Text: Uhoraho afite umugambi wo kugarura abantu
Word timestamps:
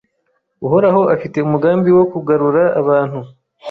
Uhoraho 0.65 1.01
afite 1.15 1.37
umugambi 1.41 1.89
wo 1.97 2.05
kugarura 2.11 2.63
abantu 2.81 3.19